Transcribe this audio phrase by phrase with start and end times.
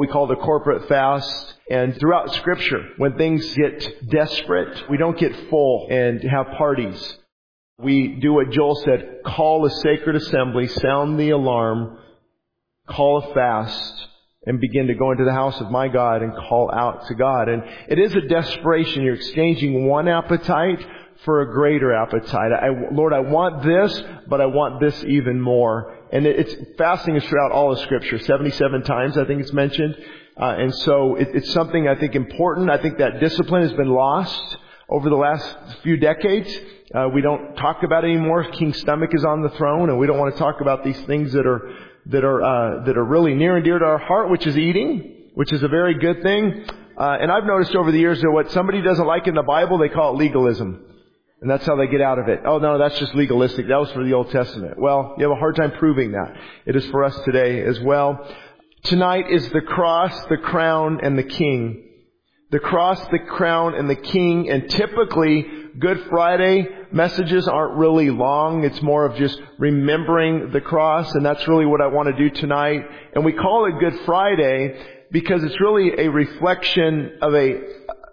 [0.00, 1.54] we call the corporate fast.
[1.70, 7.18] And throughout scripture, when things get desperate, we don't get full and have parties.
[7.78, 11.98] We do what Joel said, call a sacred assembly, sound the alarm,
[12.88, 14.06] call a fast,
[14.46, 17.50] and begin to go into the house of my God and call out to God.
[17.50, 19.02] And it is a desperation.
[19.02, 20.82] You're exchanging one appetite
[21.24, 22.52] for a greater appetite.
[22.52, 25.96] I, Lord, I want this, but I want this even more.
[26.12, 29.96] And it's fasting is throughout all of Scripture, 77 times I think it's mentioned.
[30.40, 32.70] Uh, and so it, it's something I think important.
[32.70, 34.56] I think that discipline has been lost
[34.88, 36.50] over the last few decades.
[36.94, 38.44] Uh, we don't talk about it anymore.
[38.44, 41.32] King Stomach is on the throne, and we don't want to talk about these things
[41.34, 41.74] that are
[42.06, 45.30] that are uh, that are really near and dear to our heart, which is eating,
[45.34, 46.64] which is a very good thing.
[46.98, 49.78] Uh, and I've noticed over the years that what somebody doesn't like in the Bible,
[49.78, 50.84] they call it legalism.
[51.40, 52.40] And that's how they get out of it.
[52.44, 53.66] Oh no, that's just legalistic.
[53.68, 54.78] That was for the Old Testament.
[54.78, 56.36] Well, you have a hard time proving that.
[56.66, 58.28] It is for us today as well.
[58.84, 61.86] Tonight is the cross, the crown, and the king.
[62.50, 64.50] The cross, the crown, and the king.
[64.50, 65.46] And typically,
[65.78, 68.64] Good Friday messages aren't really long.
[68.64, 71.14] It's more of just remembering the cross.
[71.14, 72.84] And that's really what I want to do tonight.
[73.14, 74.78] And we call it Good Friday
[75.10, 77.60] because it's really a reflection of a,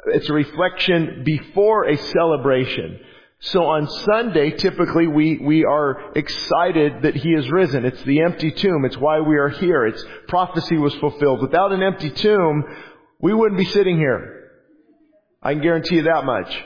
[0.07, 2.99] it's a reflection before a celebration.
[3.39, 7.85] So on Sunday, typically we, we are excited that He is risen.
[7.85, 8.83] It's the empty tomb.
[8.83, 9.85] It's why we are here.
[9.85, 11.41] It's prophecy was fulfilled.
[11.41, 12.63] Without an empty tomb,
[13.19, 14.51] we wouldn't be sitting here.
[15.41, 16.63] I can guarantee you that much.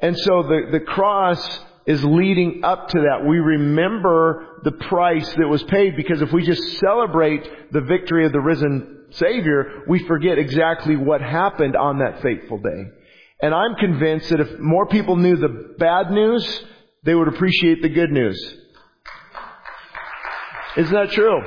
[0.00, 3.24] And so the, the cross is leading up to that.
[3.24, 8.32] We remember the price that was paid because if we just celebrate the victory of
[8.32, 12.90] the risen Savior, we forget exactly what happened on that fateful day.
[13.40, 16.64] And I'm convinced that if more people knew the bad news,
[17.04, 18.56] they would appreciate the good news.
[20.76, 21.42] Isn't that true?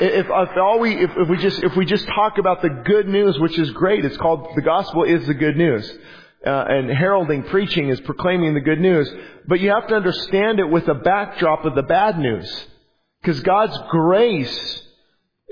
[0.00, 3.08] If, if all we, if, if we just, if we just talk about the good
[3.08, 5.90] news, which is great, it's called, the gospel is the good news.
[6.44, 9.12] Uh, and heralding, preaching is proclaiming the good news.
[9.46, 12.66] But you have to understand it with a backdrop of the bad news.
[13.20, 14.82] Because God's grace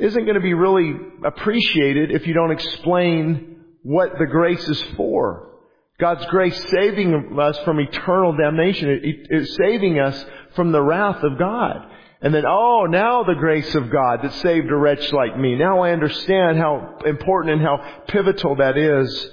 [0.00, 0.94] isn't going to be really
[1.26, 5.48] appreciated if you don't explain what the grace is for.
[6.00, 8.88] God's grace saving us from eternal damnation.
[8.88, 11.90] It is saving us from the wrath of God.
[12.20, 15.56] And then, oh, now the grace of God that saved a wretch like me.
[15.56, 19.30] Now I understand how important and how pivotal that is.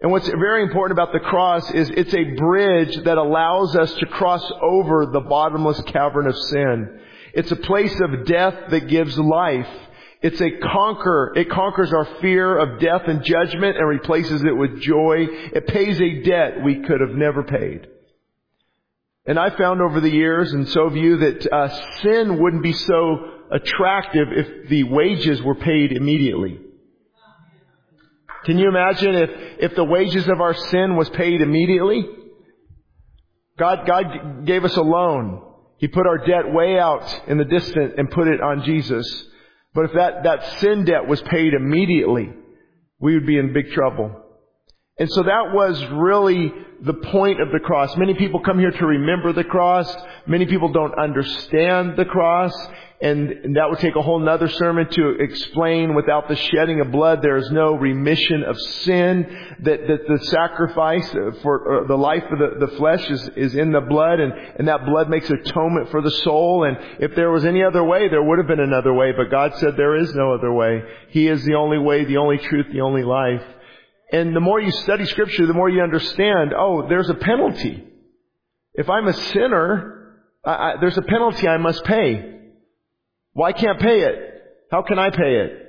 [0.00, 4.06] And what's very important about the cross is it's a bridge that allows us to
[4.06, 7.00] cross over the bottomless cavern of sin.
[7.34, 9.68] It's a place of death that gives life.
[10.22, 11.32] It's a conquer.
[11.36, 15.26] It conquers our fear of death and judgment and replaces it with joy.
[15.28, 17.88] It pays a debt we could have never paid.
[19.26, 21.68] And I found over the years, and so have you, that uh,
[22.02, 26.58] sin wouldn't be so attractive if the wages were paid immediately.
[28.44, 32.04] Can you imagine if, if the wages of our sin was paid immediately?
[33.58, 35.42] God, God gave us a loan.
[35.78, 39.26] He put our debt way out in the distant and put it on Jesus.
[39.74, 42.32] But if that, that sin debt was paid immediately,
[43.00, 44.22] we would be in big trouble.
[44.98, 46.52] And so that was really
[46.82, 47.96] the point of the cross.
[47.96, 49.92] Many people come here to remember the cross.
[50.26, 52.52] Many people don't understand the cross.
[53.02, 57.20] And, that would take a whole nother sermon to explain without the shedding of blood,
[57.20, 59.26] there is no remission of sin.
[59.64, 61.10] That, that the sacrifice
[61.42, 64.68] for uh, the life of the, the flesh is, is in the blood and, and
[64.68, 66.62] that blood makes atonement for the soul.
[66.62, 69.10] And if there was any other way, there would have been another way.
[69.10, 70.82] But God said there is no other way.
[71.08, 73.42] He is the only way, the only truth, the only life.
[74.12, 77.82] And the more you study scripture, the more you understand, oh, there's a penalty.
[78.74, 82.28] If I'm a sinner, I, I, there's a penalty I must pay.
[83.34, 84.42] Well, I can't pay it.
[84.70, 85.62] How can I pay it?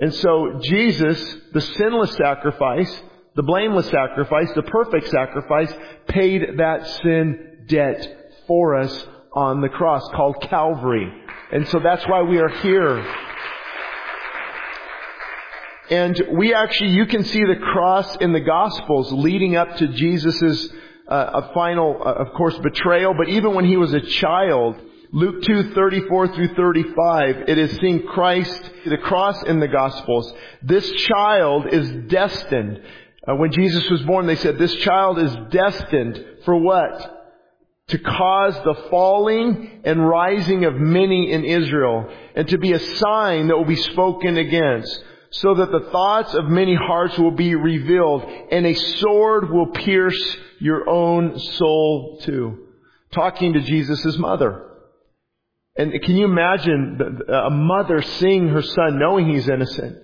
[0.00, 3.02] And so Jesus, the sinless sacrifice,
[3.36, 5.72] the blameless sacrifice, the perfect sacrifice,
[6.08, 11.10] paid that sin debt for us on the cross called Calvary.
[11.52, 13.06] And so that's why we are here.
[15.90, 20.68] And we actually, you can see the cross in the Gospels leading up to Jesus'
[21.06, 23.14] uh, final, uh, of course, betrayal.
[23.14, 24.76] But even when he was a child,
[25.14, 30.32] Luke 2, 34 through 35, it is seeing Christ, the cross in the Gospels.
[30.62, 32.80] This child is destined.
[33.28, 37.28] Uh, when Jesus was born, they said, this child is destined for what?
[37.88, 43.48] To cause the falling and rising of many in Israel, and to be a sign
[43.48, 48.24] that will be spoken against, so that the thoughts of many hearts will be revealed,
[48.50, 52.66] and a sword will pierce your own soul too.
[53.12, 54.70] Talking to Jesus' mother.
[55.76, 59.98] And can you imagine a mother seeing her son knowing he's innocent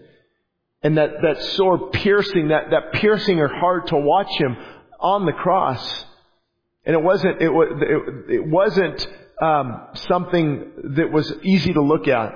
[0.82, 4.56] And that, that sword piercing, that, that piercing her heart to watch him
[5.00, 6.04] on the cross.
[6.84, 9.06] And it wasn't, it, was, it, it wasn't
[9.42, 12.32] um, something that was easy to look at.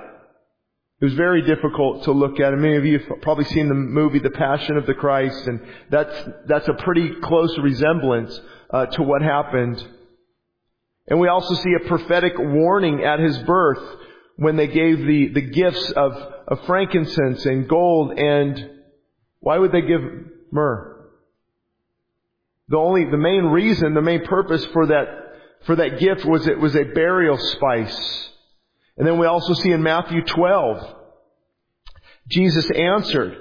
[1.00, 2.52] It was very difficult to look at.
[2.52, 5.60] And many of you have probably seen the movie The Passion of the Christ, and
[5.90, 8.40] that's, that's a pretty close resemblance
[8.70, 9.84] uh, to what happened.
[11.08, 13.82] And we also see a prophetic warning at his birth
[14.36, 16.12] when they gave the, the gifts of,
[16.48, 18.70] of frankincense and gold and
[19.40, 20.00] why would they give
[20.52, 21.10] myrrh?
[22.68, 25.06] The only, the main reason, the main purpose for that,
[25.66, 28.30] for that gift was it was a burial spice.
[28.96, 30.96] And then we also see in Matthew 12,
[32.28, 33.36] Jesus answered.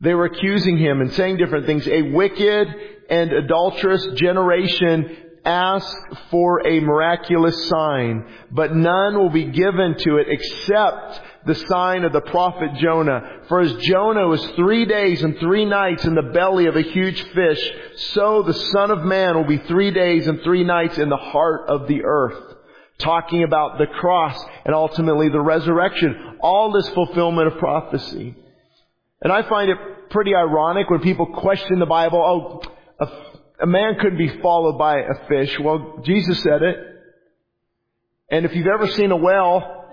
[0.00, 1.86] They were accusing him and saying different things.
[1.86, 2.68] A wicked
[3.08, 5.16] and adulterous generation
[5.48, 5.96] ask
[6.30, 12.12] for a miraculous sign, but none will be given to it except the sign of
[12.12, 13.40] the prophet Jonah.
[13.48, 17.22] For as Jonah was three days and three nights in the belly of a huge
[17.32, 17.72] fish,
[18.12, 21.68] so the Son of Man will be three days and three nights in the heart
[21.68, 22.56] of the earth.
[22.98, 26.36] Talking about the cross and ultimately the resurrection.
[26.40, 28.34] All this fulfillment of prophecy.
[29.22, 29.78] And I find it
[30.10, 32.62] pretty ironic when people question the Bible,
[33.00, 33.06] oh,
[33.60, 35.58] a man couldn't be followed by a fish.
[35.58, 36.76] Well, Jesus said it.
[38.30, 39.84] And if you've ever seen a whale,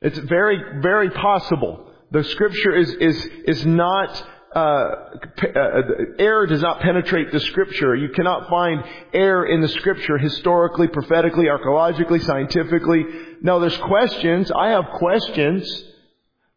[0.00, 1.90] it's very, very possible.
[2.10, 5.82] The scripture is, is, is not, uh, uh,
[6.18, 7.94] air does not penetrate the scripture.
[7.94, 8.82] You cannot find
[9.12, 13.04] air in the scripture historically, prophetically, archaeologically, scientifically.
[13.42, 14.50] No, there's questions.
[14.50, 15.84] I have questions.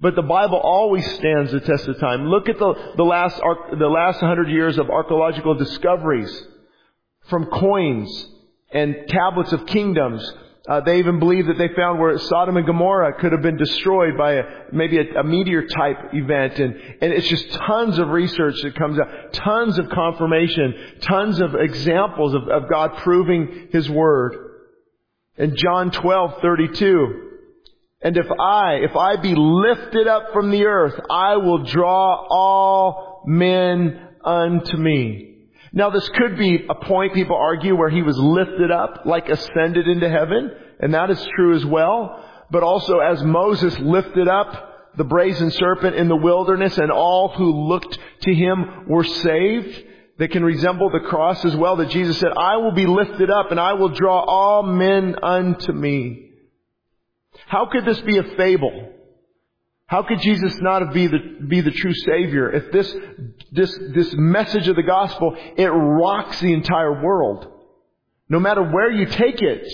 [0.04, 2.26] But the Bible always stands the test of time.
[2.26, 6.46] Look at the, the last, the last hundred years of archaeological discoveries
[7.30, 8.28] from coins
[8.74, 10.30] and tablets of kingdoms.
[10.68, 14.18] Uh, they even believe that they found where Sodom and Gomorrah could have been destroyed
[14.18, 16.60] by a, maybe a, a meteor type event.
[16.60, 21.56] And, and it's just tons of research that comes out, tons of confirmation, tons of
[21.56, 24.36] examples of, of God proving His Word.
[25.38, 27.30] In John 12, 32,
[28.04, 33.24] and if I, if I be lifted up from the earth, I will draw all
[33.26, 35.36] men unto me.
[35.72, 39.88] Now this could be a point people argue where he was lifted up, like ascended
[39.88, 42.24] into heaven, and that is true as well.
[42.52, 47.68] But also as Moses lifted up the brazen serpent in the wilderness and all who
[47.68, 49.84] looked to him were saved,
[50.20, 53.50] that can resemble the cross as well that Jesus said, I will be lifted up
[53.50, 56.33] and I will draw all men unto me.
[57.54, 58.90] How could this be a fable?
[59.86, 62.96] How could Jesus not be the, be the true Savior if this,
[63.52, 67.46] this, this message of the gospel, it rocks the entire world?
[68.28, 69.68] No matter where you take it.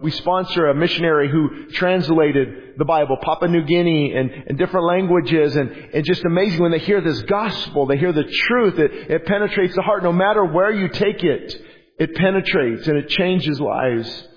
[0.00, 5.56] We sponsor a missionary who translated the Bible, Papua New Guinea and, and different languages
[5.56, 9.26] and, and just amazing when they hear this gospel, they hear the truth, it, it
[9.26, 10.02] penetrates the heart.
[10.02, 11.54] No matter where you take it,
[11.98, 14.28] it penetrates and it changes lives.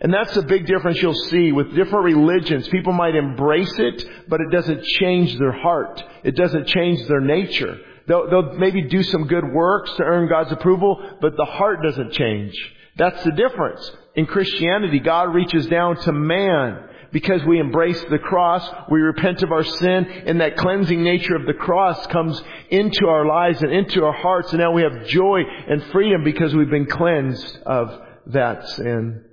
[0.00, 2.68] And that's the big difference you'll see with different religions.
[2.68, 6.02] People might embrace it, but it doesn't change their heart.
[6.22, 7.78] It doesn't change their nature.
[8.06, 12.12] They'll, they'll maybe do some good works to earn God's approval, but the heart doesn't
[12.12, 12.54] change.
[12.96, 13.90] That's the difference.
[14.14, 19.52] In Christianity, God reaches down to man because we embrace the cross, we repent of
[19.52, 24.04] our sin, and that cleansing nature of the cross comes into our lives and into
[24.04, 28.68] our hearts, and now we have joy and freedom because we've been cleansed of that
[28.70, 29.24] sin.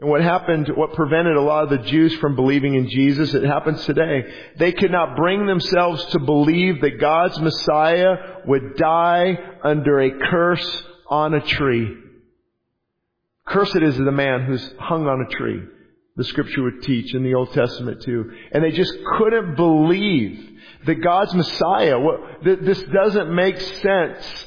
[0.00, 3.42] And what happened, what prevented a lot of the Jews from believing in Jesus, it
[3.42, 4.22] happens today.
[4.56, 8.14] They could not bring themselves to believe that God's Messiah
[8.46, 11.96] would die under a curse on a tree.
[13.44, 15.62] Cursed is the man who's hung on a tree.
[16.14, 18.30] The scripture would teach in the Old Testament too.
[18.52, 21.98] And they just couldn't believe that God's Messiah,
[22.44, 24.46] this doesn't make sense.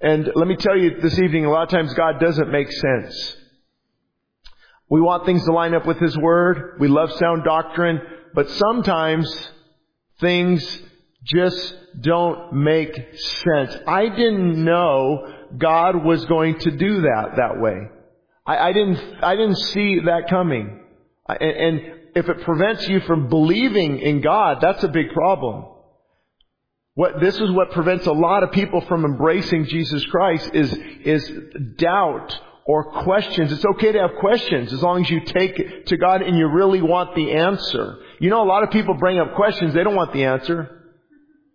[0.00, 3.36] And let me tell you this evening, a lot of times God doesn't make sense.
[4.90, 6.78] We want things to line up with His Word.
[6.80, 8.00] We love sound doctrine.
[8.34, 9.50] But sometimes
[10.20, 10.80] things
[11.24, 13.76] just don't make sense.
[13.86, 17.88] I didn't know God was going to do that that way.
[18.46, 20.80] I, I didn't, I didn't see that coming.
[21.28, 21.80] I, and
[22.14, 25.66] if it prevents you from believing in God, that's a big problem.
[26.94, 30.72] What, this is what prevents a lot of people from embracing Jesus Christ is,
[31.04, 31.30] is
[31.76, 32.36] doubt
[32.68, 33.50] or questions.
[33.50, 36.46] It's okay to have questions as long as you take it to God and you
[36.48, 37.96] really want the answer.
[38.20, 40.92] You know, a lot of people bring up questions, they don't want the answer.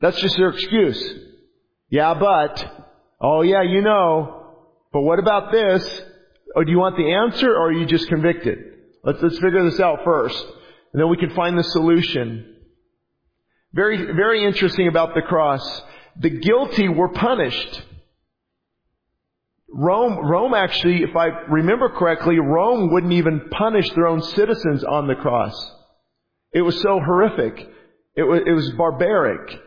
[0.01, 1.13] That's just their excuse.
[1.91, 2.87] Yeah, but,
[3.21, 4.55] oh yeah, you know,
[4.91, 5.87] but what about this?
[6.55, 8.57] Or oh, do you want the answer or are you just convicted?
[9.03, 10.43] Let's, let's figure this out first.
[10.93, 12.55] And then we can find the solution.
[13.71, 15.81] Very, very interesting about the cross.
[16.19, 17.83] The guilty were punished.
[19.75, 25.07] Rome, Rome actually, if I remember correctly, Rome wouldn't even punish their own citizens on
[25.07, 25.53] the cross.
[26.53, 27.67] It was so horrific.
[28.15, 29.59] It was, it was barbaric.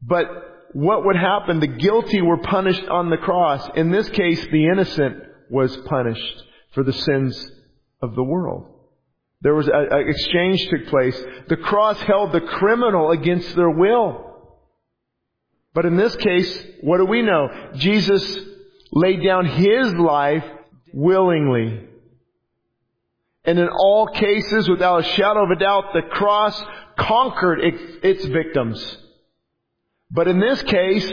[0.00, 0.26] But
[0.72, 1.60] what would happen?
[1.60, 3.68] The guilty were punished on the cross.
[3.76, 7.46] In this case, the innocent was punished for the sins
[8.00, 8.66] of the world.
[9.42, 11.22] There was an exchange took place.
[11.48, 14.26] The cross held the criminal against their will.
[15.74, 17.48] But in this case, what do we know?
[17.74, 18.38] Jesus
[18.92, 20.44] laid down His life
[20.92, 21.86] willingly.
[23.44, 26.62] And in all cases, without a shadow of a doubt, the cross
[26.98, 28.98] conquered its, its victims.
[30.10, 31.10] But in this case,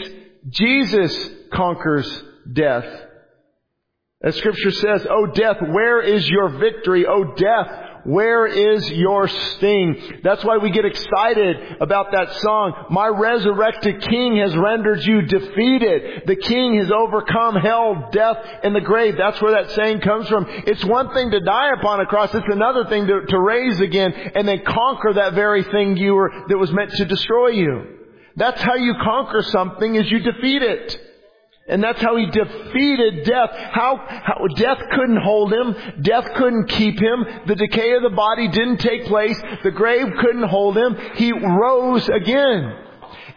[0.49, 2.85] Jesus conquers death.
[4.21, 7.05] As scripture says, O death, where is your victory?
[7.05, 10.21] O death, where is your sting?
[10.23, 12.85] That's why we get excited about that song.
[12.89, 16.23] My resurrected King has rendered you defeated.
[16.25, 19.15] The King has overcome hell, death, and the grave.
[19.17, 20.45] That's where that saying comes from.
[20.47, 22.33] It's one thing to die upon a cross.
[22.33, 26.31] It's another thing to, to raise again and then conquer that very thing you were,
[26.47, 27.97] that was meant to destroy you.
[28.37, 31.06] That's how you conquer something is you defeat it.
[31.69, 33.49] And that's how he defeated death.
[33.51, 35.75] How, how, death couldn't hold him.
[36.01, 37.25] Death couldn't keep him.
[37.45, 39.37] The decay of the body didn't take place.
[39.63, 40.95] The grave couldn't hold him.
[41.15, 42.83] He rose again.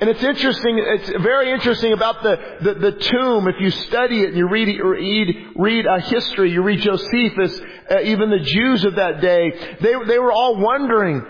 [0.00, 3.48] And it's interesting, it's very interesting about the, the, the tomb.
[3.48, 7.60] If you study it and you read, it read, read a history, you read Josephus,
[7.90, 11.22] uh, even the Jews of that day, they, they were all wondering,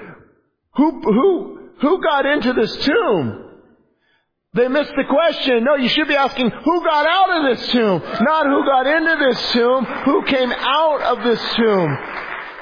[0.74, 3.49] who, who, who got into this tomb?
[4.52, 5.62] They missed the question.
[5.62, 8.02] No, you should be asking, who got out of this tomb?
[8.20, 11.98] Not who got into this tomb, who came out of this tomb.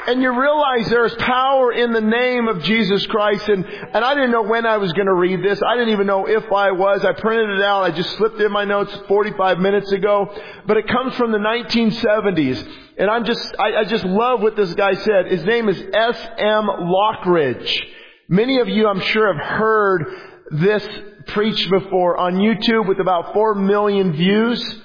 [0.07, 3.49] And you realize there's power in the name of Jesus Christ.
[3.49, 5.63] And, and I didn't know when I was going to read this.
[5.67, 7.07] I didn't even know if I was.
[7.07, 7.85] I printed it out.
[7.85, 10.29] I just slipped in my notes 45 minutes ago.
[10.67, 12.71] But it comes from the 1970s.
[12.99, 15.27] And I'm just, I, I just love what this guy said.
[15.29, 16.65] His name is S.M.
[16.67, 17.83] Lockridge.
[18.29, 20.05] Many of you, I'm sure, have heard
[20.51, 20.87] this
[21.29, 24.81] preached before on YouTube with about four million views.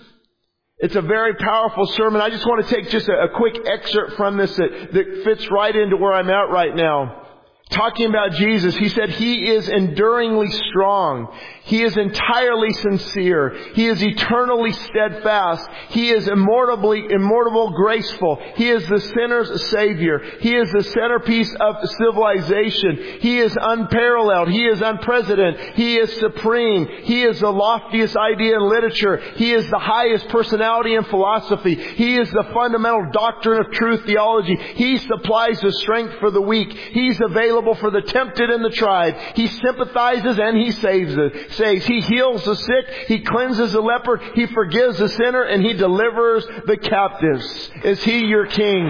[0.78, 2.22] It's a very powerful sermon.
[2.22, 5.50] I just want to take just a, a quick excerpt from this that, that fits
[5.50, 7.23] right into where I'm at right now
[7.70, 11.28] talking about Jesus, he said he is enduringly strong.
[11.66, 13.56] He is entirely sincere.
[13.74, 15.70] He is eternally steadfast.
[15.90, 18.38] He is immortably, immortal graceful.
[18.56, 20.20] He is the sinner's savior.
[20.42, 23.20] He is the centerpiece of civilization.
[23.22, 24.50] He is unparalleled.
[24.50, 25.76] He is unprecedented.
[25.76, 26.88] He is supreme.
[27.04, 29.18] He is the loftiest idea in literature.
[29.36, 31.76] He is the highest personality in philosophy.
[31.76, 34.58] He is the fundamental doctrine of truth theology.
[34.76, 36.74] He supplies the strength for the weak.
[36.74, 39.16] He's available available for the tempted and the tried.
[39.36, 41.86] He sympathizes and he saves the saves.
[41.86, 42.90] He heals the sick.
[43.08, 44.18] He cleanses the leper.
[44.34, 47.72] He forgives the sinner and he delivers the captives.
[47.84, 48.90] Is he your king?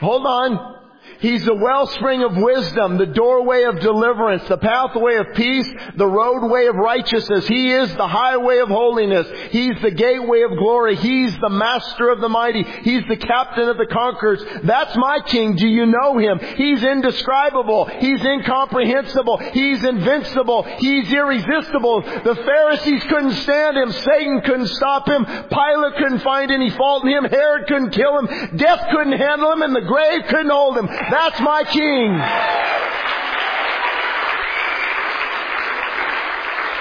[0.00, 0.77] Hold on.
[1.20, 6.66] He's the wellspring of wisdom, the doorway of deliverance, the pathway of peace, the roadway
[6.66, 7.46] of righteousness.
[7.48, 9.26] He is the highway of holiness.
[9.50, 10.94] He's the gateway of glory.
[10.94, 12.62] He's the master of the mighty.
[12.62, 14.44] He's the captain of the conquerors.
[14.62, 15.56] That's my king.
[15.56, 16.38] Do you know him?
[16.38, 17.86] He's indescribable.
[17.86, 19.38] He's incomprehensible.
[19.52, 20.62] He's invincible.
[20.78, 22.02] He's irresistible.
[22.02, 23.90] The Pharisees couldn't stand him.
[23.90, 25.24] Satan couldn't stop him.
[25.24, 27.24] Pilate couldn't find any fault in him.
[27.24, 28.56] Herod couldn't kill him.
[28.56, 30.88] Death couldn't handle him and the grave couldn't hold him.
[31.10, 32.20] That's my king.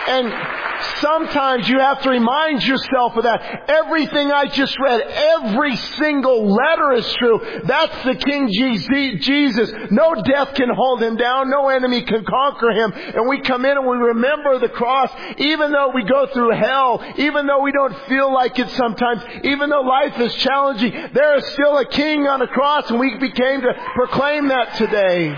[0.09, 0.56] And
[0.99, 3.65] sometimes you have to remind yourself of that.
[3.67, 7.61] Everything I just read, every single letter is true.
[7.63, 9.71] That's the King Jesus.
[9.91, 11.49] No death can hold him down.
[11.49, 12.93] No enemy can conquer him.
[12.93, 17.03] And we come in and we remember the cross, even though we go through hell,
[17.17, 21.45] even though we don't feel like it sometimes, even though life is challenging, there is
[21.53, 25.35] still a King on the cross and we became to proclaim that today.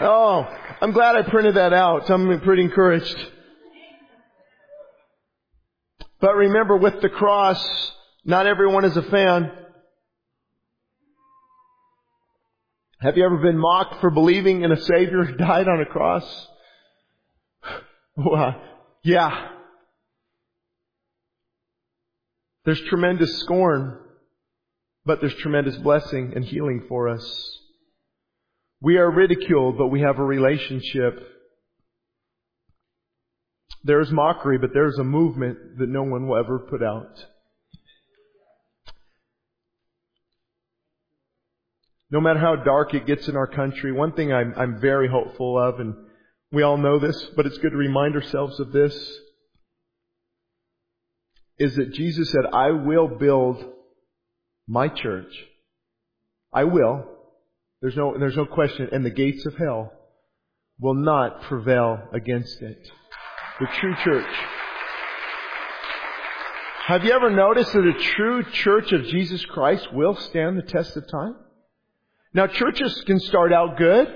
[0.00, 0.46] Oh,
[0.80, 2.10] I'm glad I printed that out.
[2.10, 3.16] I'm pretty encouraged.
[6.20, 7.62] But remember, with the cross,
[8.24, 9.50] not everyone is a fan.
[13.00, 16.48] Have you ever been mocked for believing in a Savior who died on a cross?
[18.16, 18.62] Well,
[19.02, 19.48] yeah.
[22.64, 23.98] There's tremendous scorn,
[25.04, 27.60] but there's tremendous blessing and healing for us.
[28.84, 31.18] We are ridiculed, but we have a relationship.
[33.82, 37.24] There's mockery, but there's a movement that no one will ever put out.
[42.10, 45.58] No matter how dark it gets in our country, one thing I'm, I'm very hopeful
[45.58, 45.94] of, and
[46.52, 48.94] we all know this, but it's good to remind ourselves of this,
[51.58, 53.64] is that Jesus said, I will build
[54.68, 55.32] my church.
[56.52, 57.13] I will.
[57.84, 58.88] There's no, there's no question.
[58.92, 59.92] And the gates of hell
[60.80, 62.78] will not prevail against it.
[63.60, 64.34] The true church.
[66.86, 70.96] Have you ever noticed that a true church of Jesus Christ will stand the test
[70.96, 71.36] of time?
[72.32, 74.08] Now churches can start out good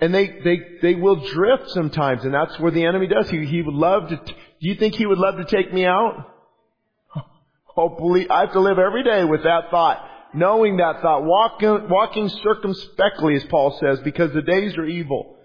[0.00, 3.30] and they, they, they will drift sometimes and that's where the enemy does.
[3.30, 6.32] He, he would love to, do you think he would love to take me out?
[7.64, 10.04] Hopefully, I have to live every day with that thought.
[10.34, 11.24] Knowing that thought.
[11.24, 15.36] Walking, walking circumspectly, as Paul says, because the days are evil.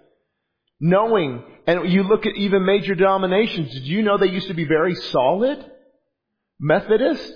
[0.79, 4.65] Knowing, and you look at even major denominations, did you know they used to be
[4.65, 5.63] very solid?
[6.60, 7.34] Methodist,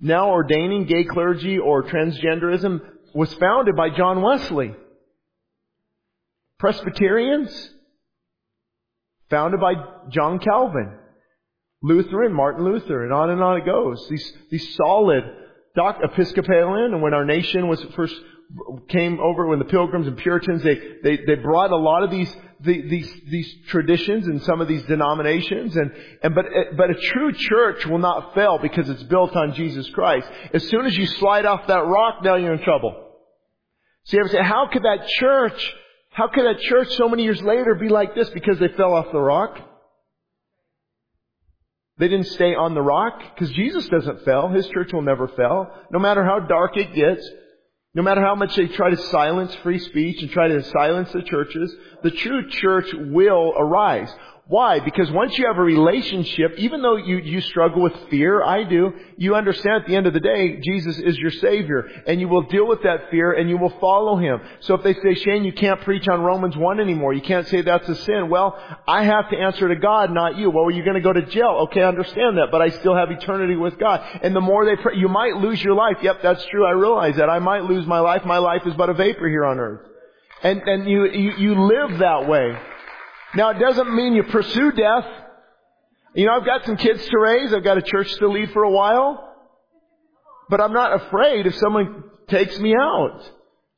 [0.00, 2.80] now ordaining gay clergy or transgenderism,
[3.14, 4.74] was founded by John Wesley.
[6.58, 7.70] Presbyterians,
[9.28, 9.72] founded by
[10.10, 10.98] John Calvin.
[11.82, 14.06] Lutheran, Martin Luther, and on and on it goes.
[14.08, 15.24] These, these solid
[15.74, 18.14] doc, Episcopalian, and when our nation was first
[18.88, 22.34] came over, when the Pilgrims and Puritans, they, they, they brought a lot of these,
[22.60, 25.90] the, these, these traditions and some of these denominations, and,
[26.22, 26.44] and but,
[26.76, 30.28] but a true church will not fail because it's built on Jesus Christ.
[30.52, 33.10] As soon as you slide off that rock, now you're in trouble.
[34.04, 35.74] So you ever say, how could that church,
[36.10, 39.06] how could that church so many years later be like this because they fell off
[39.12, 39.58] the rock?
[41.98, 44.48] They didn't stay on the rock because Jesus doesn't fail.
[44.48, 45.66] His church will never fail.
[45.90, 47.28] No matter how dark it gets,
[47.94, 51.22] no matter how much they try to silence free speech and try to silence the
[51.22, 54.10] churches, the true church will arise.
[54.52, 54.80] Why?
[54.80, 58.92] Because once you have a relationship, even though you, you struggle with fear, I do,
[59.16, 61.88] you understand at the end of the day, Jesus is your Savior.
[62.06, 64.42] And you will deal with that fear and you will follow Him.
[64.60, 67.62] So if they say, Shane, you can't preach on Romans 1 anymore, you can't say
[67.62, 70.50] that's a sin, well, I have to answer to God, not you.
[70.50, 71.66] Well, you're gonna go to jail.
[71.68, 74.06] Okay, I understand that, but I still have eternity with God.
[74.22, 75.96] And the more they pray, you might lose your life.
[76.02, 77.30] Yep, that's true, I realize that.
[77.30, 78.26] I might lose my life.
[78.26, 79.80] My life is but a vapor here on earth.
[80.42, 82.54] And, and you, you, you live that way.
[83.34, 85.06] Now it doesn't mean you pursue death.
[86.14, 87.54] You know, I've got some kids to raise.
[87.54, 89.32] I've got a church to lead for a while.
[90.50, 93.22] But I'm not afraid if someone takes me out.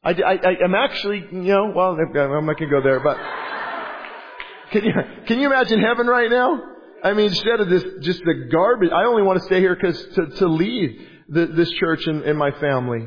[0.02, 3.16] I, I, I'm actually, you know, well, I'm not going to go there, but
[4.70, 4.92] can you,
[5.26, 6.60] can you imagine heaven right now?
[7.02, 10.02] I mean, instead of this, just the garbage, I only want to stay here because
[10.14, 13.06] to, to lead the, this church and, and my family.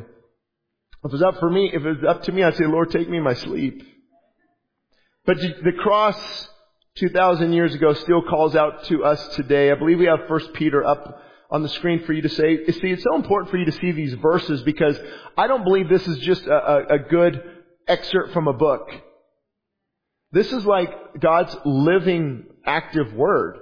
[1.04, 2.90] If it was up for me, if it was up to me, I'd say, Lord,
[2.90, 3.84] take me in my sleep.
[5.28, 6.50] But the cross
[6.96, 9.70] 2,000 years ago still calls out to us today.
[9.70, 12.66] I believe we have 1 Peter up on the screen for you to say.
[12.66, 14.98] See, it's so important for you to see these verses because
[15.38, 17.44] I don't believe this is just a, a good
[17.90, 18.90] excerpt from a book.
[20.32, 23.58] This is like God's living, active word.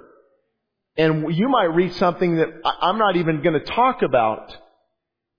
[0.96, 4.56] And you might read something that I'm not even going to talk about,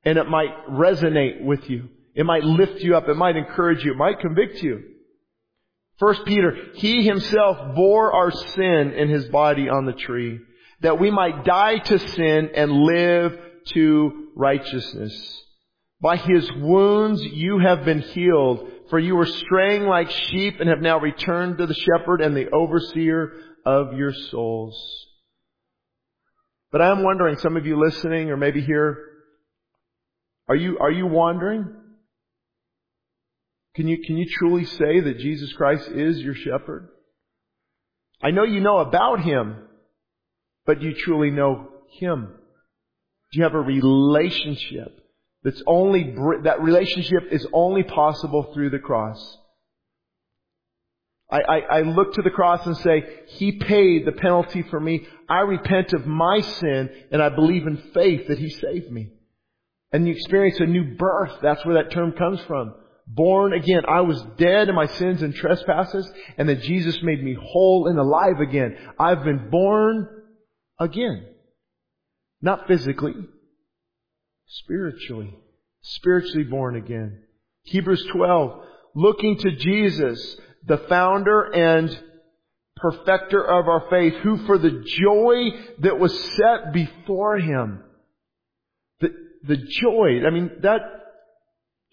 [0.04, 1.88] and it might resonate with you.
[2.16, 3.08] It might lift you up.
[3.08, 3.94] It might encourage you.
[3.94, 4.84] It might convict you.
[6.00, 10.40] First Peter, He Himself bore our sin in His body on the tree,
[10.82, 13.38] that we might die to sin and live
[13.70, 15.44] to righteousness.
[16.00, 20.82] By His wounds you have been healed, for you were straying like sheep and have
[20.82, 23.34] now returned to the shepherd and the overseer
[23.66, 25.06] of your souls.
[26.72, 29.04] But I am wondering, some of you listening or maybe here,
[30.48, 31.74] are you, are you wandering?
[33.78, 36.90] Can you, can you truly say that Jesus Christ is your shepherd?
[38.24, 39.56] I know you know about Him,
[40.66, 42.28] but do you truly know Him?
[43.32, 45.00] Do you have a relationship
[45.44, 49.38] that's only, that relationship is only possible through the cross?
[51.30, 55.06] I, I, I, look to the cross and say, He paid the penalty for me.
[55.30, 59.12] I repent of my sin and I believe in faith that He saved me.
[59.92, 61.34] And you experience a new birth.
[61.44, 62.74] That's where that term comes from
[63.08, 63.84] born again.
[63.88, 67.98] I was dead in my sins and trespasses, and that Jesus made me whole and
[67.98, 68.78] alive again.
[69.00, 70.08] I've been born
[70.80, 71.26] again.
[72.41, 73.15] Not physically,
[74.48, 75.34] spiritually.
[75.82, 77.24] Spiritually born again.
[77.63, 78.63] Hebrews 12,
[78.96, 81.98] looking to Jesus, the founder and
[82.76, 87.84] perfecter of our faith, who for the joy that was set before him,
[89.00, 89.10] the,
[89.43, 90.82] the joy, I mean, that,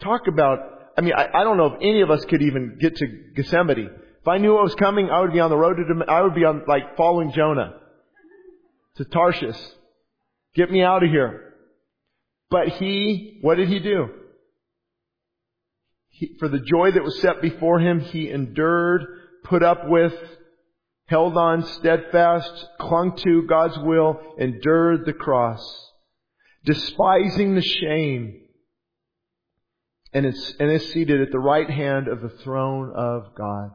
[0.02, 2.96] talk about I mean, I, I don't know if any of us could even get
[2.96, 3.90] to Gethsemane.
[4.20, 6.34] If I knew what was coming, I would be on the road to, I would
[6.34, 7.74] be on, like, following Jonah.
[8.96, 9.58] to Tarshish.
[10.54, 11.54] Get me out of here.
[12.50, 14.08] But he, what did he do?
[16.10, 19.02] He, for the joy that was set before him, he endured,
[19.42, 20.14] put up with,
[21.06, 25.90] held on steadfast, clung to God's will, endured the cross,
[26.64, 28.42] despising the shame,
[30.14, 33.72] and is, and is seated at the right hand of the throne of God.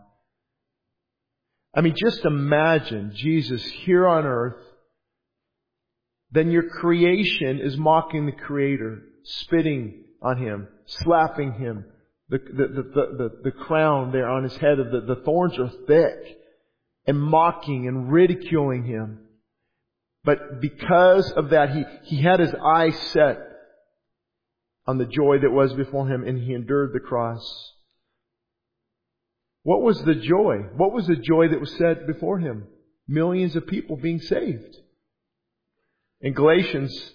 [1.76, 4.64] I mean, just imagine Jesus here on earth,
[6.32, 11.86] then your creation is mocking the Creator, spitting on Him, slapping Him,
[12.30, 16.38] the, the, the, the, the crown there on His head, the, the thorns are thick,
[17.06, 19.20] and mocking and ridiculing Him.
[20.24, 23.49] But because of that, He, He had His eyes set
[24.90, 27.74] on the joy that was before Him, and He endured the cross.
[29.62, 30.64] What was the joy?
[30.78, 32.66] What was the joy that was set before him?
[33.08, 34.76] Millions of people being saved.
[36.22, 37.12] In Galatians,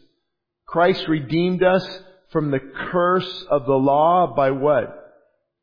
[0.65, 1.85] Christ redeemed us
[2.31, 2.61] from the
[2.93, 5.15] curse of the law by what?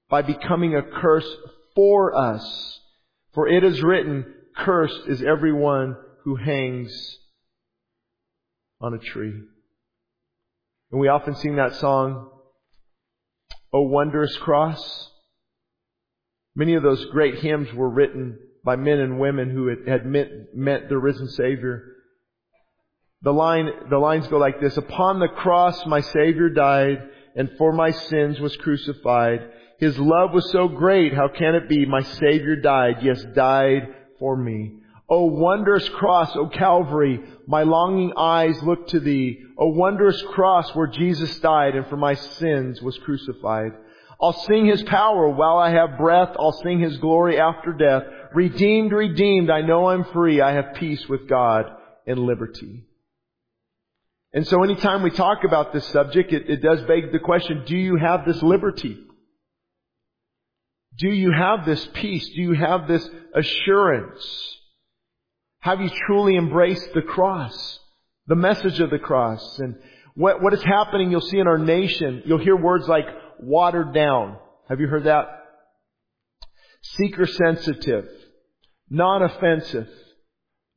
[0.10, 1.30] By becoming a curse
[1.76, 2.80] for us.
[3.34, 4.26] For it is written,
[4.58, 5.96] cursed is everyone
[6.26, 7.20] who hangs
[8.82, 9.44] on a tree.
[10.92, 12.30] And we often sing that song,
[13.74, 15.10] O wondrous cross.
[16.56, 20.90] Many of those great hymns were written by men and women who had, met, met
[20.90, 21.84] the risen Savior.
[23.22, 26.98] The line, the lines go like this, Upon the cross my Savior died,
[27.36, 29.40] and for my sins was crucified.
[29.80, 33.88] His love was so great, how can it be my Savior died, yes, died
[34.20, 34.81] for me.
[35.12, 39.44] O wondrous cross, O Calvary, my longing eyes look to thee.
[39.58, 43.74] O wondrous cross where Jesus died and for my sins was crucified.
[44.22, 46.30] I'll sing His power while I have breath.
[46.40, 48.04] I'll sing His glory after death.
[48.34, 50.40] Redeemed, redeemed, I know I'm free.
[50.40, 51.66] I have peace with God
[52.08, 52.86] and liberty.
[54.32, 57.76] And so anytime we talk about this subject, it, it does beg the question, do
[57.76, 58.98] you have this liberty?
[60.98, 62.30] Do you have this peace?
[62.30, 64.60] Do you have this assurance?
[65.62, 67.80] Have you truly embraced the cross?
[68.28, 69.60] The message of the cross?
[69.60, 69.76] And
[70.16, 73.06] what, what is happening, you'll see in our nation, you'll hear words like
[73.40, 74.38] watered down.
[74.70, 75.28] Have you heard that?
[76.82, 78.08] Seeker sensitive,
[78.90, 79.88] non-offensive.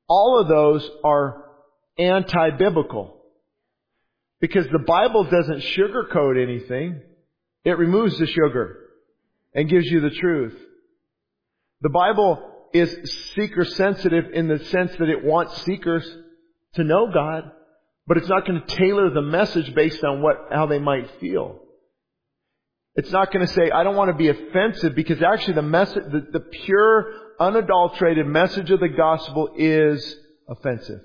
[0.07, 1.45] All of those are
[1.99, 3.23] anti-biblical.
[4.41, 7.01] Because the Bible doesn't sugarcoat anything.
[7.65, 8.79] It removes the sugar
[9.55, 10.59] and gives you the truth.
[11.81, 16.05] The Bible is seeker sensitive in the sense that it wants seekers
[16.75, 17.51] to know God,
[18.07, 21.61] but it's not going to tailor the message based on what, how they might feel.
[22.97, 26.05] It's not going to say, I don't want to be offensive because actually the message,
[26.13, 30.17] the, the pure, unadulterated message of the gospel is
[30.49, 31.01] offensive.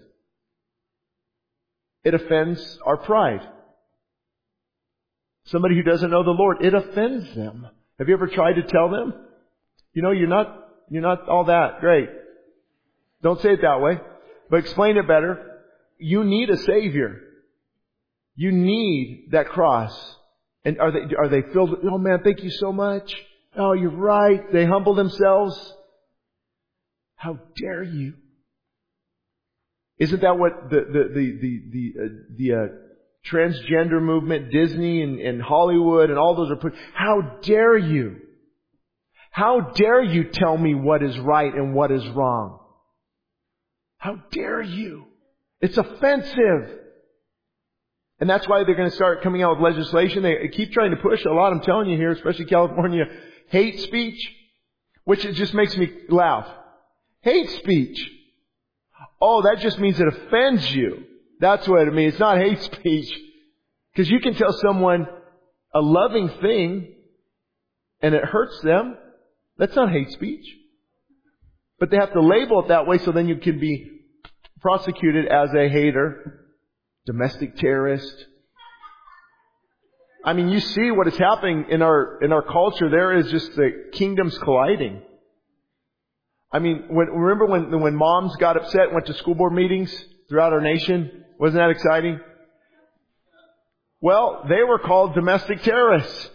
[2.04, 3.42] It offends our pride.
[5.46, 7.68] Somebody who doesn't know the Lord, it offends them.
[7.98, 9.14] Have you ever tried to tell them?
[9.94, 12.10] You know, you're not, you're not all that great.
[13.22, 14.00] Don't say it that way,
[14.50, 15.62] but explain it better.
[15.98, 17.22] You need a Savior.
[18.36, 20.16] You need that cross.
[20.64, 23.14] And are they, are they filled with, oh man, thank you so much.
[23.58, 24.52] Oh, you're right.
[24.52, 25.74] They humble themselves.
[27.16, 28.14] How dare you?
[29.98, 32.76] Isn't that what the, the, the, the, the, uh, the uh,
[33.30, 38.22] transgender movement, Disney and, and Hollywood and all those are put, how dare you?
[39.30, 42.60] How dare you tell me what is right and what is wrong?
[43.98, 45.06] How dare you?
[45.62, 46.80] It's offensive.
[48.20, 50.24] And that's why they're going to start coming out with legislation.
[50.24, 53.06] They keep trying to push a lot, I'm telling you here, especially California,
[53.50, 54.20] hate speech,
[55.06, 56.48] which it just makes me laugh.
[57.22, 58.10] Hate speech.
[59.22, 61.04] Oh, that just means it offends you.
[61.40, 62.14] That's what it means.
[62.14, 63.14] It's not hate speech.
[63.94, 65.08] Because you can tell someone
[65.74, 66.96] a loving thing
[68.02, 68.98] and it hurts them.
[69.60, 70.46] That's not hate speech.
[71.80, 73.92] But they have to label it that way so then you can be
[74.62, 76.48] prosecuted as a hater
[77.06, 78.26] domestic terrorist.
[80.24, 82.90] I mean, you see what is happening in our, in our culture.
[82.90, 85.02] There is just the kingdoms colliding.
[86.52, 89.94] I mean, when, remember when, when moms got upset, went to school board meetings
[90.28, 91.26] throughout our nation?
[91.40, 92.20] Wasn't that exciting?
[94.02, 96.30] Well, they were called domestic terrorists.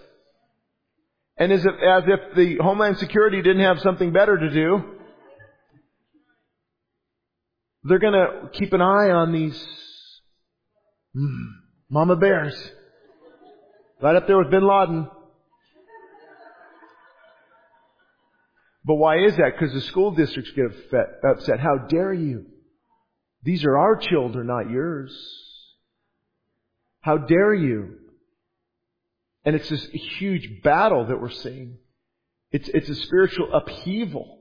[1.36, 4.82] And as if, as if the Homeland Security didn't have something better to do,
[7.82, 9.66] they're gonna keep an eye on these
[11.16, 11.46] Mm.
[11.90, 12.72] Mama Bears.
[14.02, 15.08] Right up there with Bin Laden.
[18.84, 19.52] But why is that?
[19.58, 20.66] Because the school districts get
[21.30, 21.60] upset.
[21.60, 22.46] How dare you?
[23.42, 25.16] These are our children, not yours.
[27.00, 27.98] How dare you?
[29.44, 31.78] And it's this huge battle that we're seeing.
[32.50, 34.40] It's, it's a spiritual upheaval.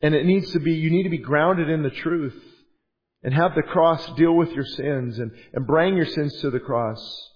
[0.00, 2.40] And it needs to be, you need to be grounded in the truth
[3.22, 6.60] and have the cross deal with your sins and, and bring your sins to the
[6.60, 7.30] cross.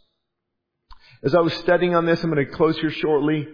[1.22, 3.48] As I was studying on this, I'm going to close here shortly.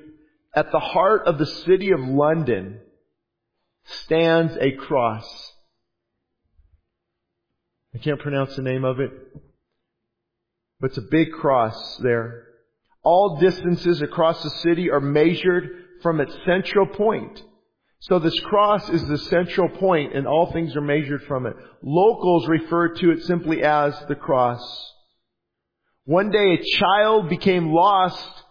[0.55, 2.81] At the heart of the city of London
[3.85, 5.53] stands a cross.
[7.95, 9.11] I can't pronounce the name of it,
[10.81, 12.45] but it's a big cross there.
[13.07, 15.71] All distances across the city are measured
[16.03, 17.41] from its central point.
[18.01, 21.55] So this cross is the central point and all things are measured from it.
[21.85, 24.61] Locals refer to it simply as the cross.
[26.05, 28.43] One day a child became lost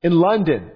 [0.00, 0.70] in London.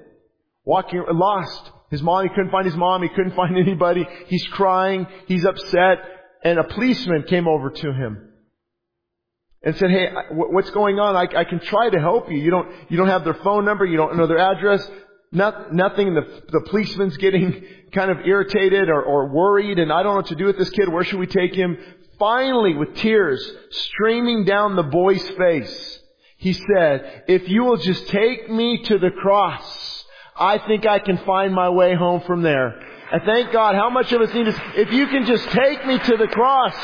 [0.67, 1.71] Walking, lost.
[1.91, 4.07] His mom, he couldn't find his mom, he couldn't find anybody.
[4.27, 6.01] He's crying, he's upset,
[6.45, 8.33] and a policeman came over to him.
[9.63, 11.17] And said, hey, what's going on?
[11.17, 12.39] I, I can try to help you.
[12.39, 14.89] You don't, you don't have their phone number, you don't know their address.
[15.33, 16.15] Not, nothing.
[16.15, 20.27] The, the policeman's getting kind of irritated or, or worried and I don't know what
[20.27, 20.89] to do with this kid.
[20.89, 21.77] Where should we take him?
[22.19, 26.01] Finally, with tears streaming down the boy's face,
[26.39, 30.05] he said, if you will just take me to the cross,
[30.37, 32.79] I think I can find my way home from there.
[33.11, 35.99] I thank God how much of us need is, if you can just take me
[35.99, 36.75] to the cross,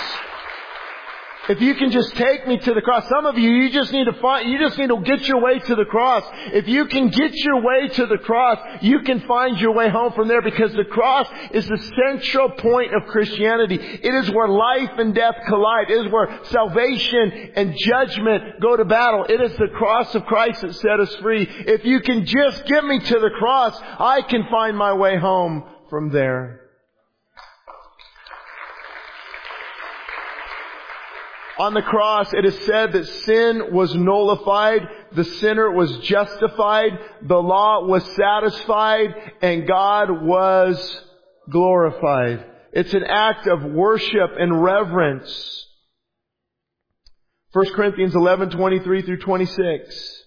[1.48, 4.05] if you can just take me to the cross, some of you, you just need
[4.05, 6.22] to find, you just need to get your way to the cross.
[6.52, 10.12] If you can get your way to the cross, you can find your way home
[10.12, 13.74] from there because the cross is the central point of Christianity.
[13.74, 15.90] It is where life and death collide.
[15.90, 19.24] It is where salvation and judgment go to battle.
[19.28, 21.46] It is the cross of Christ that set us free.
[21.48, 25.64] If you can just get me to the cross, I can find my way home
[25.90, 26.61] from there.
[31.62, 34.81] On the cross, it is said that sin was nullified,
[35.12, 41.05] the sinner was justified, the law was satisfied, and God was
[41.48, 42.44] glorified.
[42.72, 45.68] It's an act of worship and reverence.
[47.53, 50.22] 1 Corinthians 11, 23 through 26.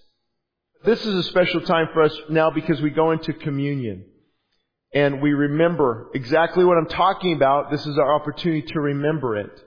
[0.86, 4.06] This is a special time for us now because we go into communion.
[4.94, 7.70] And we remember exactly what I'm talking about.
[7.70, 9.65] This is our opportunity to remember it.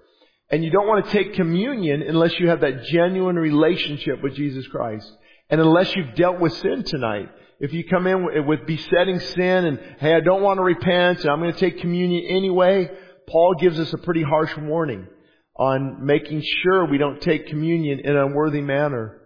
[0.52, 4.68] And you don't want to take communion unless you have that genuine relationship with Jesus
[4.68, 5.10] Christ.
[5.50, 7.30] And unless you've dealt with sin tonight.
[7.60, 11.30] If you come in with besetting sin and, hey, I don't want to repent and
[11.30, 12.90] I'm going to take communion anyway,
[13.28, 15.08] Paul gives us a pretty harsh warning
[15.56, 19.20] on making sure we don't take communion in an unworthy manner.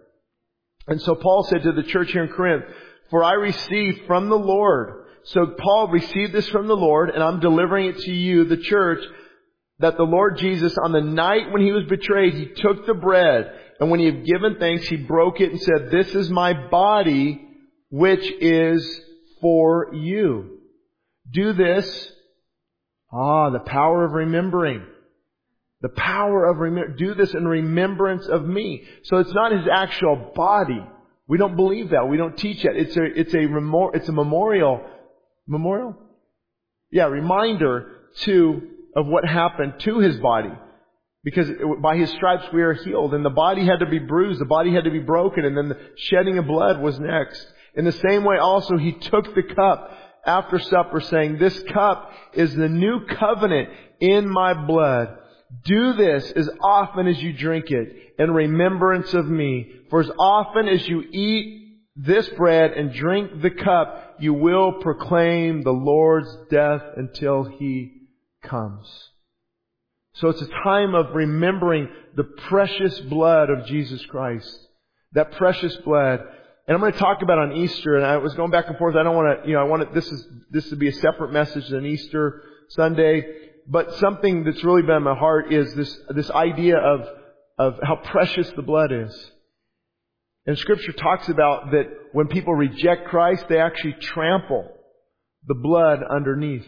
[0.88, 2.64] And so Paul said to the church here in Corinth,
[3.08, 5.04] for I received from the Lord.
[5.24, 9.02] So Paul received this from the Lord and I'm delivering it to you, the church,
[9.80, 13.52] that the Lord Jesus, on the night when he was betrayed, he took the bread,
[13.80, 17.48] and when he had given thanks, he broke it and said, This is my body,
[17.90, 19.00] which is
[19.40, 20.58] for you.
[21.30, 22.12] Do this.
[23.12, 24.84] Ah, the power of remembering.
[25.80, 26.96] The power of remember.
[26.96, 28.84] Do this in remembrance of me.
[29.04, 30.84] So it's not his actual body.
[31.26, 32.08] We don't believe that.
[32.08, 32.76] We don't teach that.
[32.76, 34.82] It's a, it's a, remor, it's a memorial,
[35.46, 35.96] memorial?
[36.90, 38.62] Yeah, reminder to
[38.94, 40.52] of what happened to his body.
[41.24, 41.48] Because
[41.80, 43.14] by his stripes we are healed.
[43.14, 44.40] And the body had to be bruised.
[44.40, 45.44] The body had to be broken.
[45.44, 47.46] And then the shedding of blood was next.
[47.74, 49.90] In the same way also he took the cup
[50.26, 53.68] after supper saying, this cup is the new covenant
[54.00, 55.16] in my blood.
[55.64, 59.70] Do this as often as you drink it in remembrance of me.
[59.90, 65.62] For as often as you eat this bread and drink the cup, you will proclaim
[65.62, 68.03] the Lord's death until he
[68.44, 68.86] comes.
[70.14, 74.58] So it's a time of remembering the precious blood of Jesus Christ.
[75.12, 76.20] That precious blood.
[76.66, 78.96] And I'm going to talk about on Easter, and I was going back and forth.
[78.96, 81.32] I don't want to, you know, I want this is, this to be a separate
[81.32, 83.24] message than Easter Sunday.
[83.66, 87.00] But something that's really been in my heart is this, this idea of,
[87.58, 89.30] of how precious the blood is.
[90.46, 94.68] And scripture talks about that when people reject Christ, they actually trample
[95.46, 96.66] the blood underneath.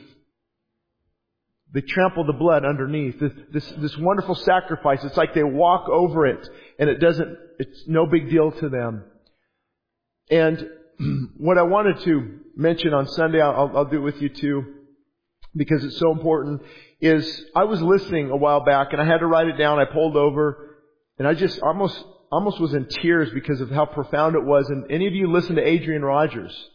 [1.72, 3.18] They trample the blood underneath.
[3.20, 5.02] This, this, this wonderful sacrifice.
[5.04, 6.48] It's like they walk over it
[6.78, 9.04] and it doesn't, it's no big deal to them.
[10.30, 10.68] And
[11.36, 14.74] what I wanted to mention on Sunday, I'll, I'll do it with you too,
[15.54, 16.62] because it's so important,
[17.00, 19.78] is I was listening a while back and I had to write it down.
[19.78, 20.78] I pulled over
[21.18, 24.68] and I just almost, almost was in tears because of how profound it was.
[24.70, 26.70] And any of you listen to Adrian Rogers?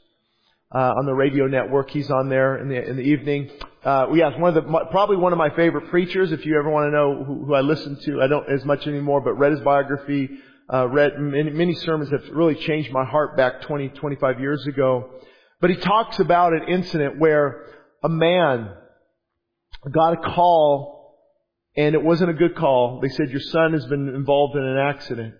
[0.73, 1.89] uh, on the radio network.
[1.89, 3.49] He's on there in the in the evening.
[3.83, 6.31] Uh, yeah, one of the probably one of my favorite preachers.
[6.31, 8.85] If you ever want to know who, who I listen to, I don't as much
[8.85, 10.29] anymore, but read his biography.
[10.71, 15.09] Uh, read many, many sermons that really changed my heart back 20, 25 years ago.
[15.59, 17.65] But he talks about an incident where
[18.03, 18.69] a man
[19.91, 21.17] got a call
[21.75, 22.99] and it wasn't a good call.
[23.01, 25.33] They said, your son has been involved in an accident.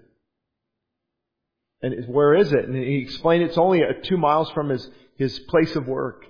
[1.81, 2.65] And where is it?
[2.65, 6.25] And he explained it's only two miles from his, his place of work.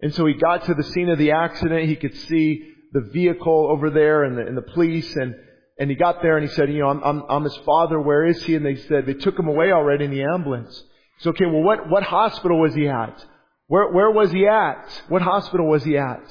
[0.00, 1.88] And so he got to the scene of the accident.
[1.88, 5.34] He could see the vehicle over there and the, and the police and,
[5.78, 8.00] and he got there and he said, you know, I'm, I'm, I'm his father.
[8.00, 8.54] Where is he?
[8.54, 10.82] And they said, they took him away already in the ambulance.
[11.18, 13.24] So, okay, well, what, what hospital was he at?
[13.66, 15.02] Where, where was he at?
[15.08, 16.22] What hospital was he at?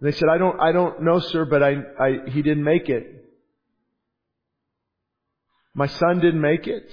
[0.00, 2.88] And they said, I don't, I don't know, sir, but I, I, he didn't make
[2.88, 3.06] it.
[5.74, 6.90] My son didn't make it.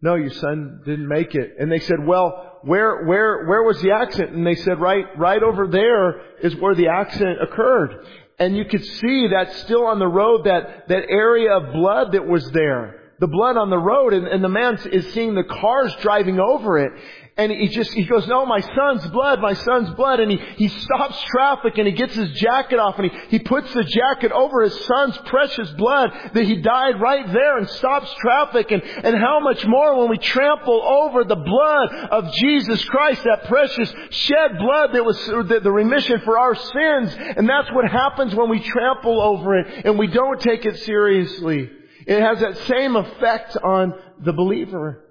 [0.00, 1.54] No, your son didn't make it.
[1.58, 4.34] And they said, well, where, where, where was the accident?
[4.34, 8.06] And they said, right, right over there is where the accident occurred.
[8.38, 12.26] And you could see that still on the road, that, that area of blood that
[12.26, 13.00] was there.
[13.20, 16.78] The blood on the road, and, and the man is seeing the cars driving over
[16.78, 16.92] it
[17.34, 20.20] and he just, he goes, no, my son's blood, my son's blood.
[20.20, 23.72] And he, he stops traffic and he gets his jacket off and he, he puts
[23.72, 28.70] the jacket over his son's precious blood that he died right there and stops traffic.
[28.70, 33.44] And, and how much more when we trample over the blood of Jesus Christ, that
[33.48, 37.16] precious shed blood that was the, the remission for our sins.
[37.38, 41.70] And that's what happens when we trample over it and we don't take it seriously.
[42.06, 45.02] It has that same effect on the believer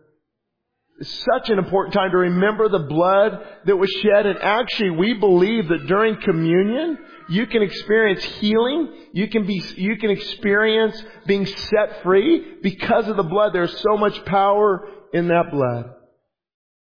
[1.02, 4.26] such an important time to remember the blood that was shed.
[4.26, 6.98] And actually, we believe that during communion,
[7.30, 8.94] you can experience healing.
[9.14, 13.54] You can be, you can experience being set free because of the blood.
[13.54, 15.96] There's so much power in that blood.